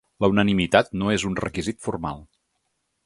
[0.23, 2.25] La unanimitat no és un ‘requisit formal’